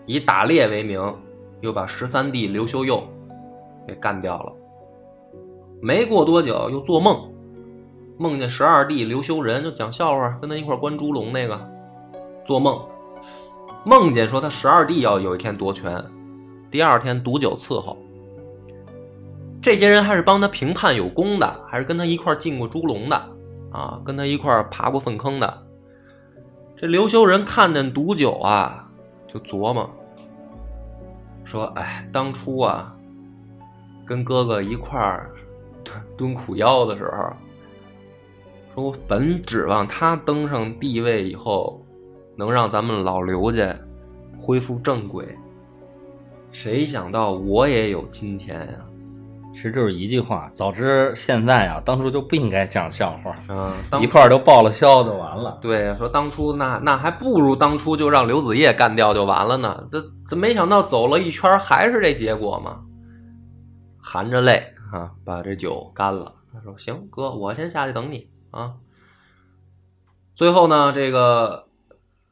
[0.06, 1.14] 以打猎为名，
[1.64, 3.02] 又把十三弟刘修佑
[3.88, 4.52] 给干掉了。
[5.82, 7.34] 没过多久，又做梦，
[8.18, 11.58] 梦见十二弟刘修仁就讲笑话，跟他一块关猪笼那个，
[12.46, 12.82] 做梦，
[13.86, 16.04] 梦见说他十二弟要有一天夺权，
[16.70, 17.98] 第二天毒酒伺候。
[19.62, 23.16] 这些人还是帮他评判有功的，还是跟他一块进过猪笼的，
[23.72, 25.66] 啊，跟他一块爬过粪坑的。
[26.76, 28.86] 这刘修仁看见毒酒啊，
[29.26, 29.90] 就琢磨，
[31.46, 32.98] 说：“哎，当初啊，
[34.06, 35.30] 跟哥哥一块儿。”
[36.16, 37.34] 蹲苦腰的时候，
[38.74, 41.86] 说我本指望他登上帝位以后，
[42.38, 43.76] 能让咱们老刘家
[44.40, 45.38] 恢复正轨。
[46.52, 48.86] 谁想到我也有今天呀！
[49.54, 55.58] 其实就是一句话，早知现在啊，当初就不应该讲笑话，嗯，一块儿就报了销就完了。
[55.62, 59.88] 对，说当初那那还不如当初就让刘子业干掉就完了呢。
[59.92, 62.82] 这这没想到走了一圈还是这结果嘛，
[64.02, 64.74] 含着泪。
[64.92, 66.36] 啊，把这酒干了。
[66.54, 68.74] 他说：“行，哥，我先下去等你啊。”
[70.36, 71.66] 最后呢，这个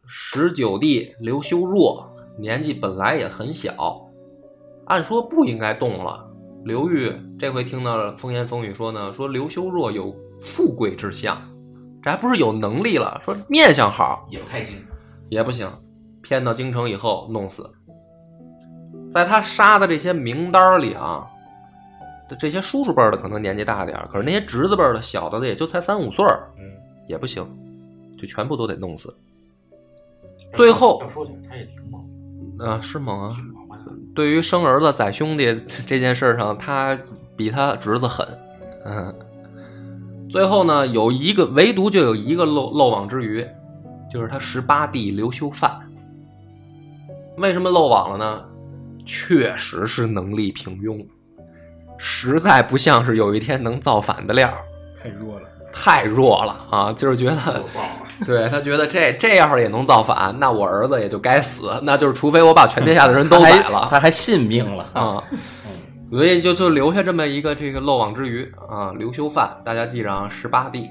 [0.06, 4.12] 十九弟刘修若年纪本来也很小，
[4.86, 6.31] 按说不应该动了。
[6.64, 11.42] 刘裕这回听到了风言风语说呢，说刘修若有富贵之相，
[12.02, 13.20] 这还不是有能力了？
[13.24, 14.80] 说面相好也不开心，
[15.30, 15.70] 也不行，
[16.22, 17.70] 骗到京城以后弄死。
[19.12, 21.28] 在他杀的这些名单里啊。
[22.40, 26.26] 这些叔叔辈的可能年纪大点可是那些侄子辈的小的也就才三五岁
[26.58, 26.64] 嗯，
[27.06, 27.46] 也不行，
[28.18, 29.14] 就全部都得弄死。
[30.56, 32.02] 最后要说起来，他也挺猛
[32.58, 33.36] 啊，是猛啊！
[34.14, 36.98] 对于生儿子宰兄弟这件事上，他
[37.36, 38.28] 比他侄子狠。
[38.86, 39.16] 嗯，
[40.30, 43.48] 最后呢，有一个唯独就有一个漏漏网之鱼，
[44.12, 45.80] 就是他十八弟刘修范。
[47.38, 48.46] 为什么漏网了呢？
[49.06, 51.06] 确实是能力平庸。
[51.98, 54.52] 实在不像是有一天能造反的料，
[55.02, 56.94] 太弱了，太弱了啊！
[56.94, 57.64] 就是觉得，
[58.26, 65.24] 对他觉得这这要是也能造反，那我儿子也就该死，那就是除非我把全天下的人都 宰了，他还信命了啊！
[66.10, 70.90] 所以就就留下这么一个这个漏网之鱼啊，刘修范，大家记着啊，十八弟。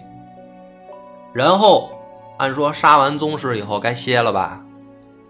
[1.32, 1.90] 然后
[2.38, 4.60] 按说杀完宗室以后该歇了吧？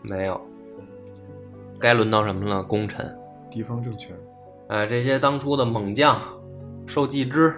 [0.03, 0.41] 没有，
[1.79, 2.63] 该轮到什么了？
[2.63, 3.15] 功臣。
[3.51, 4.17] 地方政权，
[4.69, 6.19] 哎，这些当初的猛将，
[6.87, 7.51] 受季之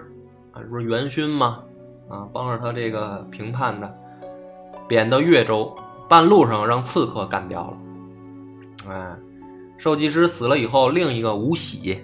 [0.51, 1.59] 啊，这不是元勋吗？
[2.09, 3.95] 啊，帮着他这个平叛的，
[4.87, 5.73] 贬到越州，
[6.07, 7.77] 半路上让刺客干掉了。
[8.91, 9.15] 哎，
[9.77, 11.99] 受季之死了以后，另一个吴喜，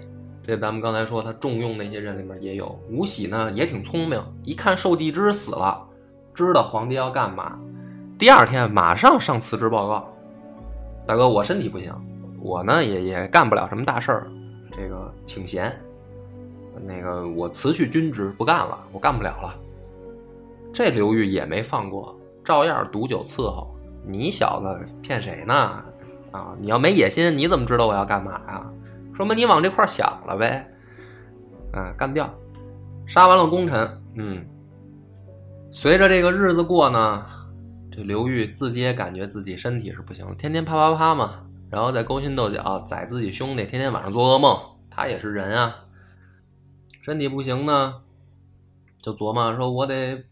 [0.46, 5.86] 这咱们刚才说他重用那些人里面也有吴喜呢，也挺聪明，一看受季之死了，
[6.34, 7.58] 知道皇帝要干嘛，
[8.18, 10.12] 第二天马上上辞职报告，
[11.06, 11.94] 大哥，我身体不行。
[12.42, 14.26] 我呢也也干不了什么大事儿，
[14.74, 15.78] 这个请贤，
[16.86, 19.54] 那个我辞去军职不干了，我干不了了。
[20.72, 23.74] 这刘裕也没放过，照样毒酒伺候。
[24.06, 25.54] 你小子骗谁呢？
[26.32, 28.64] 啊，你要没野心，你怎么知道我要干嘛呀？
[29.14, 30.66] 说明你往这块想了呗。
[31.72, 32.32] 啊，干掉，
[33.06, 34.02] 杀完了功臣。
[34.14, 34.44] 嗯，
[35.70, 37.24] 随着这个日子过呢，
[37.92, 41.40] 这刘裕自己也感觉自己身体是不行，天天啪啪啪嘛。
[41.70, 44.58] 然后再勾心斗角，宰自己兄弟，天天晚上做噩梦。
[44.90, 45.76] 他也是人啊，
[47.02, 48.02] 身体不行呢，
[48.98, 50.24] 就琢磨说：“我得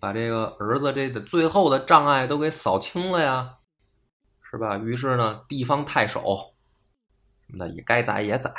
[0.00, 3.56] 把这个儿子这个最后的障碍都给扫清了呀，
[4.50, 6.20] 是吧？”于是呢，地方太守
[7.46, 8.52] 什么的也该宰也宰。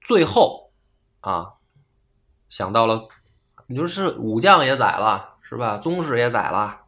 [0.00, 0.72] 最后
[1.20, 1.54] 啊，
[2.48, 3.08] 想到了，
[3.66, 5.78] 你就是武将也宰了，是吧？
[5.78, 6.82] 宗室也宰了，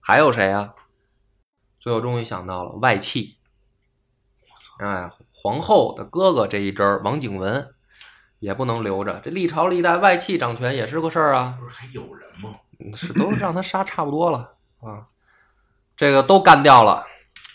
[0.00, 0.74] 还有谁啊？
[1.78, 3.38] 最后终于想到了外戚。
[4.78, 7.74] 哎，皇后的哥哥这一支儿，王景文
[8.40, 9.20] 也不能留着。
[9.20, 11.56] 这历朝历代外戚掌权也是个事儿啊。
[11.60, 12.52] 不是还有人吗？
[12.94, 14.38] 是都让他杀差不多了
[14.80, 15.06] 啊。
[15.96, 17.04] 这个都干掉了，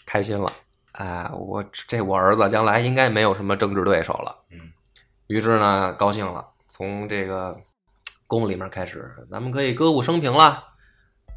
[0.05, 0.51] 开心了。
[0.93, 4.35] 哎，我这我儿子将来应该没有什么政治对手了。
[4.51, 4.59] 嗯。
[5.27, 7.55] 于是呢，高兴了，从这个
[8.27, 10.63] 宫里面开始，咱们可以歌舞升平了，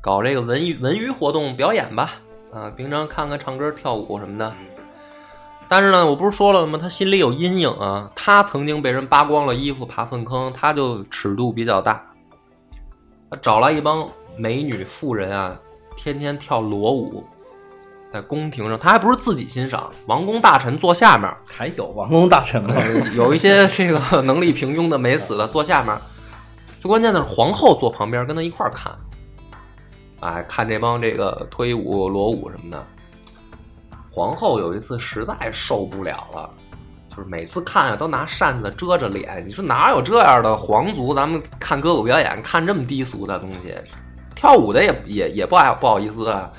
[0.02, 2.12] 搞这个文娱文娱活动表演吧。
[2.52, 4.52] 啊，平常看看唱歌跳舞什么的。
[5.68, 6.78] 但是呢，我不是说了吗？
[6.80, 8.10] 他心里有阴影啊。
[8.14, 12.13] 他曾经被人扒光了衣服爬粪坑，他就尺度比较大。
[13.34, 15.58] 他找来一帮美女妇人啊，
[15.96, 17.24] 天天跳裸舞，
[18.12, 22.76] 在宫廷上，他还不是自己欣赏，王公大臣坐下面，还有王公大臣吗？
[23.16, 25.96] 有一些这个能力平庸的没死的坐下面，
[26.80, 28.96] 最关键的是皇后坐旁边跟他一块看，
[30.20, 32.86] 哎，看这帮这个推舞裸舞什么的。
[34.12, 36.48] 皇后有一次实在受不了了，
[37.16, 39.44] 就是每次看啊都拿扇子遮着脸。
[39.46, 41.14] 你说哪有这样的皇族？
[41.14, 43.74] 咱们看歌舞表演，看这么低俗的东西，
[44.34, 46.50] 跳舞的也也也不爱不好意思啊，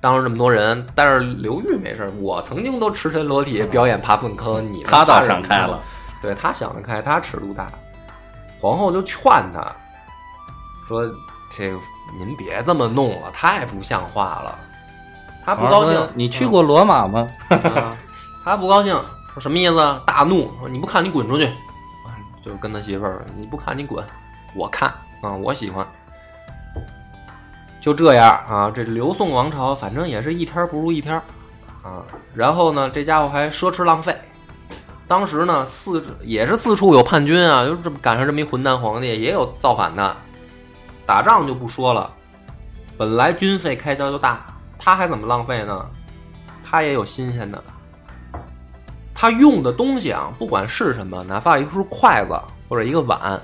[0.00, 0.84] 当着这么多人。
[0.94, 5.80] 但是刘玉没事我曾经都赤身裸体表演爬粪坑，你他倒想开了，
[6.20, 7.68] 对他想得开，他尺度大。
[8.60, 9.22] 皇后就劝
[9.54, 9.60] 他
[10.88, 11.08] 说
[11.56, 11.78] ：“这个
[12.18, 14.58] 您别这么弄了，太不像话了。”
[15.46, 17.26] 他不高兴，你去过罗马吗？
[18.44, 18.94] 他不高兴，
[19.32, 20.02] 说什么意思？
[20.06, 21.48] 大怒，说你不看，你滚出去！
[22.44, 24.04] 就是跟他媳妇儿，你不看，你滚！
[24.54, 24.88] 我看
[25.20, 25.86] 啊，我喜欢。
[27.80, 31.14] 就这样啊，这刘宋王朝反正也是一天不如一天
[31.82, 32.02] 啊。
[32.34, 34.16] 然后呢，这家伙还奢侈浪费。
[35.06, 40.16] 当时呢，四也是四处有叛军啊，就这么赶上这么一混蛋皇帝，也有造反的。
[41.06, 42.10] 打仗就不说了，
[42.96, 44.44] 本来军费开销就大。
[44.78, 45.86] 他还怎么浪费呢？
[46.64, 47.62] 他也有新鲜的。
[49.20, 53.38] 他用的东西啊，不管是什么，哪怕一束筷子或者一个碗，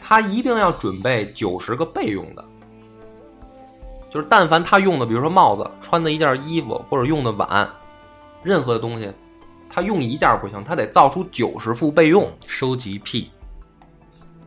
[0.00, 2.44] 他一定要准备九十个备用的。
[4.08, 7.68] 就是但凡他用的，比如说帽子、穿的一件衣服或者用的碗，
[8.44, 9.12] 任何的东西，
[9.68, 12.30] 他用一件不行，他得造出九十副备用。
[12.46, 13.28] 收集癖。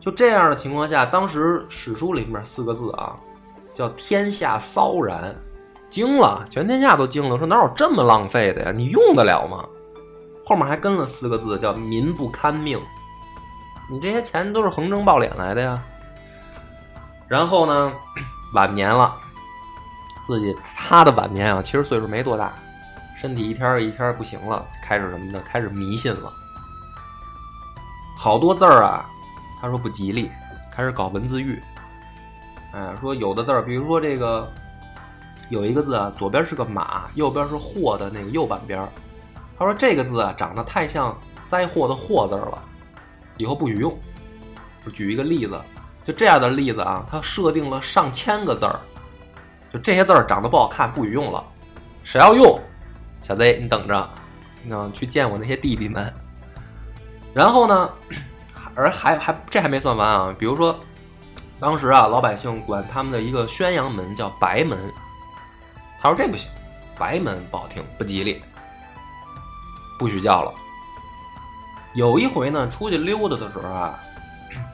[0.00, 3.14] 就这样的情况下，当时史书里面四个字啊，
[3.74, 5.36] 叫“天下骚然”。
[5.90, 8.72] 惊了，全天下都惊了，说哪有这么浪费的呀？
[8.72, 9.62] 你用得了吗？
[10.48, 12.80] 后面还跟了四个字，叫“民不堪命”。
[13.86, 15.78] 你这些钱都是横征暴敛来的呀。
[17.28, 17.92] 然后呢，
[18.54, 19.14] 晚年了，
[20.26, 22.54] 自己他的晚年啊，其实岁数没多大，
[23.20, 25.38] 身体一天一天不行了，开始什么呢？
[25.44, 26.32] 开始迷信了，
[28.16, 29.04] 好多字儿啊，
[29.60, 30.30] 他说不吉利，
[30.72, 31.62] 开始搞文字狱。
[32.72, 34.50] 哎，说有的字儿，比如说这个。
[35.50, 38.86] 有一个字啊，左边是个马，右边是货的那个右半边
[39.58, 42.62] 他说这个字啊，长得太像灾祸的祸字了，
[43.36, 43.98] 以后不许用。
[44.86, 45.60] 就举一个例子，
[46.04, 48.78] 就这样的例子啊，他设定了上千个字儿，
[49.72, 51.44] 就这些字儿长得不好看，不许用了。
[52.04, 52.58] 谁要用，
[53.22, 54.08] 小 Z 你等着，
[54.62, 56.14] 你去见我那些弟弟们。
[57.34, 57.90] 然后呢，
[58.74, 60.78] 而还还这还没算完啊，比如说，
[61.60, 64.78] 当时啊，老百姓管他们的一个宣阳门叫白门，
[66.00, 66.48] 他说这不行，
[66.96, 68.42] 白门不好听，不吉利，
[69.98, 70.54] 不许叫了。
[71.94, 73.98] 有一回呢，出去溜达的时候啊，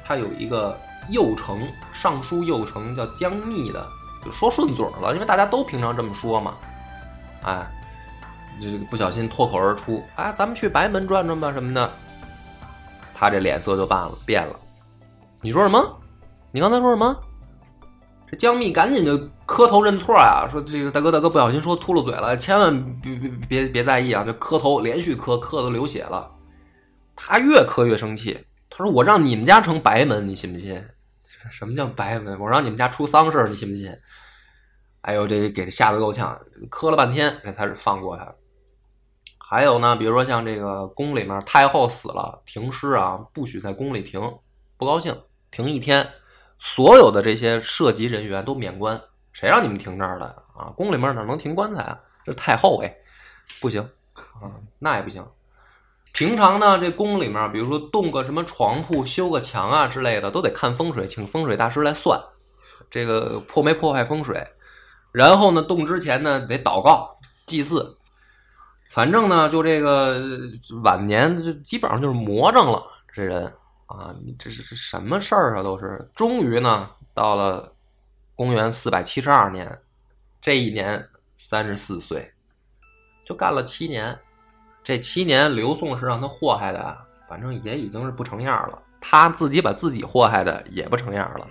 [0.05, 1.61] 他有一个右丞，
[1.93, 3.87] 尚书右丞叫江密的，
[4.25, 6.55] 就说顺嘴了，因为大家都平常这么说嘛，
[7.43, 7.67] 哎，
[8.61, 11.91] 这个不小心脱口而出，哎，咱们去白门转转吧什么的，
[13.15, 14.55] 他这脸色就变了，变了。
[15.41, 15.97] 你说什么？
[16.51, 17.17] 你刚才说什么？
[18.35, 19.17] 这江密赶紧就
[19.47, 26.29] 磕头认错啊，说这个大哥大哥不小心说秃噜嘴了，千万别别别别在意啊，就磕头连续磕，磕的流血了。
[27.15, 28.37] 他越磕越生气，
[28.69, 30.83] 他说：“我让你们家成白门，你信不信？
[31.49, 32.37] 什么叫白门？
[32.41, 33.89] 我让你们家出丧事儿，你信不信？”
[35.03, 36.37] 哎呦，这给他吓得够呛，
[36.71, 38.35] 磕了半天，这才是放过他。
[39.39, 44.21] 还有呢，比如说像这个宫里面太后死了，停尸啊，不许在宫里停，
[44.77, 45.17] 不高兴，
[45.51, 46.09] 停一天，
[46.59, 49.01] 所有的这些涉及人员都免官。
[49.33, 50.27] 谁让你们停这儿的
[50.57, 50.71] 啊？
[50.77, 51.99] 宫里面哪能停棺材啊？
[52.25, 52.97] 这太后哎，
[53.61, 53.83] 不行
[54.15, 54.47] 啊，
[54.79, 55.27] 那也不行。
[56.13, 62.21] 平常呢，这宫里面，比如说动个什么床铺、修个墙啊之类的，都得看风水，请风水大师来算，
[62.89, 64.47] 这个破没破坏风水。
[65.11, 67.99] 然后呢，动之前呢，得祷告、祭祀。
[68.91, 70.23] 反正呢，就这个
[70.85, 72.81] 晚年就基本上就是魔怔了，
[73.13, 73.53] 这人
[73.87, 75.63] 啊，你这是这什么事儿啊？
[75.63, 76.11] 都是。
[76.15, 77.73] 终于呢，到了
[78.35, 79.79] 公元四百七十二年，
[80.41, 81.07] 这一年
[81.37, 82.33] 三十四岁，
[83.25, 84.19] 就干了七年。
[84.83, 86.97] 这七年，刘宋是让他祸害的，
[87.29, 88.83] 反正也已经是不成样了。
[89.01, 91.47] 他自己把自己祸害的也不成样了，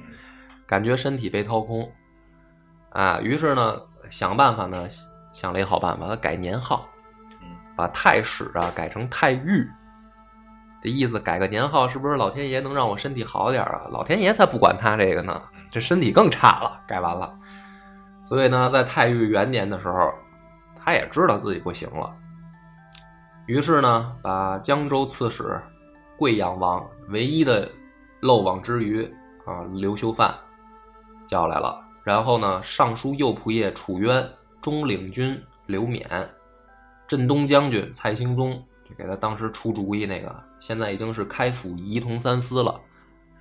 [0.65, 1.91] 感觉身体被掏空，
[2.89, 4.89] 啊，于是呢，想办法呢，
[5.33, 6.87] 想了一好办法，他改年号，
[7.75, 9.67] 把太史啊改成太玉。
[10.83, 13.83] 这意思改个年号，是不是老天爷能让我身体好点啊？
[13.89, 16.81] 老天爷才不管他这个呢，这身体更差了。
[16.85, 17.33] 改完了，
[18.25, 20.13] 所以呢，在太玉元年的时候，
[20.83, 22.13] 他也知道自己不行了。
[23.45, 25.57] 于是呢，把江州刺史、
[26.17, 27.71] 贵阳王唯一的
[28.19, 29.05] 漏网之鱼
[29.45, 30.35] 啊刘修范
[31.25, 34.29] 叫来了，然后呢，尚书右仆射楚渊、
[34.61, 36.05] 中领军刘勉、
[37.07, 42.79] 镇东将军蔡兴宗，就给他当时出主意那个，现在已经是开府仪同三司了，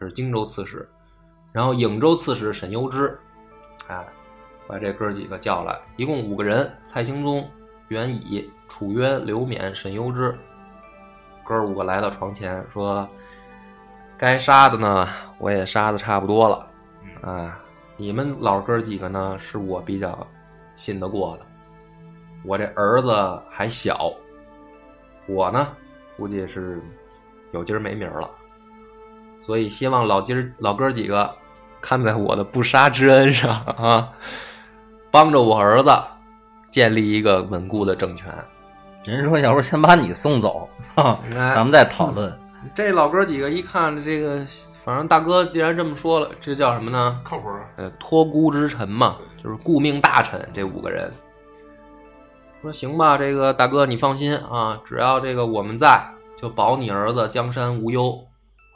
[0.01, 0.89] 是荆州刺史，
[1.53, 3.17] 然后颍州刺史沈攸之，
[3.87, 4.05] 哎，
[4.67, 7.49] 把这哥几个叫来，一共五个人，蔡兴宗、
[7.87, 8.51] 袁乙。
[8.69, 10.37] 楚渊、刘勉、沈攸之，
[11.45, 13.07] 哥五个来到床前，说
[14.17, 15.07] ：“该杀的呢，
[15.39, 16.67] 我也杀的差不多了。
[17.21, 17.61] 啊，
[17.99, 20.27] 你们老哥几个呢，是我比较
[20.75, 21.47] 信得过的。
[22.45, 23.15] 我这儿子
[23.51, 24.11] 还小，
[25.27, 25.77] 我呢，
[26.17, 26.83] 估计是
[27.53, 28.29] 有今儿没明儿了。
[29.47, 31.31] 所以希望老今儿老哥几个
[31.81, 34.09] 看在我的不杀之恩上啊，
[35.11, 35.91] 帮着我儿子
[36.71, 38.33] 建立一个稳固的政权。”
[39.05, 42.33] 人说：“要不先把你送走，咱们再讨论。”
[42.73, 44.47] 这老哥几个一看，这个
[44.85, 47.21] 反正大哥既然这么说了，这叫什么呢？
[47.25, 47.49] 靠谱。
[47.75, 50.49] 呃，托孤之臣嘛，就是顾命大臣。
[50.55, 51.13] 这五个人
[52.63, 56.01] 说：“行吧，这个大哥你放心啊，只要这个我们在，
[56.43, 58.19] 就保你儿子江山无忧，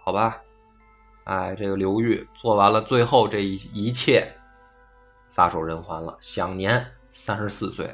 [0.05, 0.39] 好吧？”
[1.27, 4.33] 哎，这个刘裕做完了最后这一一切，
[5.29, 7.93] 撒手人寰了，享年三十四岁。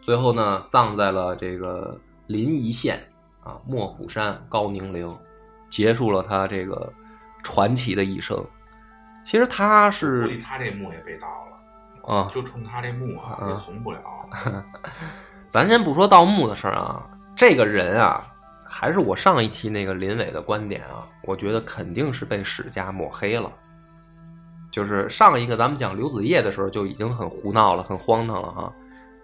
[0.00, 3.04] 最后呢，葬在了这个临沂县
[3.42, 5.12] 啊莫府山高宁陵，
[5.68, 6.92] 结束了他这个
[7.42, 8.40] 传奇的一生。
[9.24, 14.00] 其实他是，估计他这墓也被盗了啊，就冲他这墓啊也怂不了。
[15.50, 18.24] 咱先不说盗墓的事儿啊，这个人啊，
[18.66, 23.50] 还是我上一期那个林伟的观点啊，我觉得肯定是被史家抹黑了。
[24.70, 28.72] 就是上一个咱们讲刘子业的时候，就已经很胡闹了，很荒唐了哈。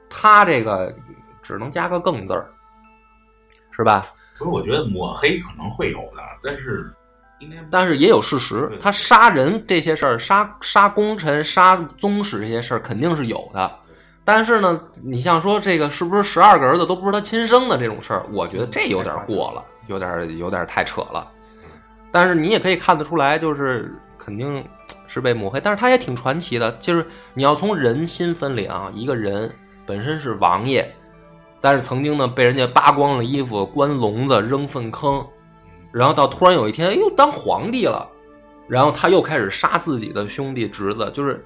[0.08, 0.94] 他这个
[1.42, 2.48] 只能加个“更”字儿，
[3.72, 4.12] 是吧？
[4.38, 6.92] 不是，我觉得抹黑可能会有的，但是
[7.40, 8.70] 应该，但是也有事实。
[8.80, 13.78] 他杀人这些事儿，杀杀功臣、杀宗室这些事儿肯定是有的。
[14.24, 21.26] 但是呢，你像说这个是不是十二个儿子都不是他亲生的这种事儿，我觉得这有点过了，有点有点太扯了。
[22.12, 24.64] 但是你也可以看得出来，就是肯定
[25.06, 26.70] 是被抹黑，但是他也挺传奇的。
[26.80, 29.50] 就是你要从人心分里啊，一个人。
[29.86, 30.88] 本身是王爷，
[31.60, 35.26] 但是曾经呢被人家扒光了衣服，关笼子，扔粪坑，
[35.90, 38.08] 然后到突然有一天，哎呦当皇帝了，
[38.68, 41.44] 然后他又开始杀自己的兄弟侄子，就是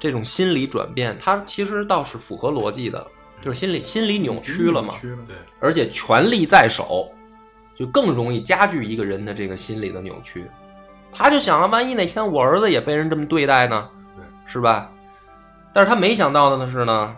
[0.00, 3.06] 这种心理转变，他其实倒是符合逻辑的，
[3.42, 4.94] 就是心理心理扭曲了嘛。
[5.00, 7.08] 对，而且权力在手，
[7.76, 10.50] 就更容易加剧一个人的这个心理的扭曲。
[11.12, 13.88] 他就想了，万一哪天我儿子也被人这么对待呢？
[14.16, 14.88] 对，是吧？
[15.72, 17.16] 但是他没想到的呢是呢，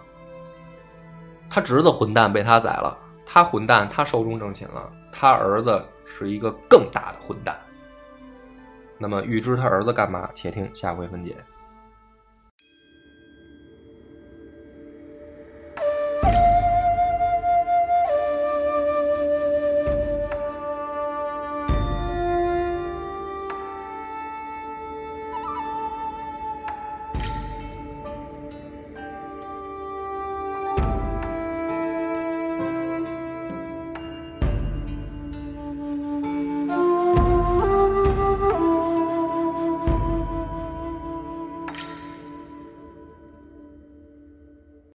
[1.49, 7.57] 他侄子混蛋被他宰了，他混蛋，他寿终正寝了，他儿子是一个更大的混蛋。
[8.99, 10.29] 那么预知他儿子干嘛？
[10.35, 11.37] 且听下回分解。